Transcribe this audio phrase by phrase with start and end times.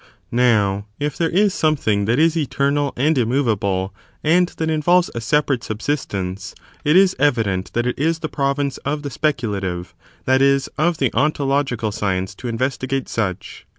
[0.01, 3.27] s The nee s Now, if there is something that is eternal and sity of
[3.27, 3.93] 8uch a Immovable,
[4.23, 8.77] and that involves a separate subsist lo^^pro^ed!''*" ®^^®'^* ^8 evident that it is the province
[8.77, 9.93] of the speculative,^
[10.25, 13.67] that is, of the ontological, science to investigate such.